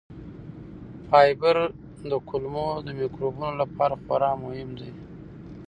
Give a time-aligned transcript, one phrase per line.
[1.07, 1.57] فایبر
[2.09, 2.65] د کولمو
[2.97, 4.91] مایکروبونو لپاره خورا مهم دی.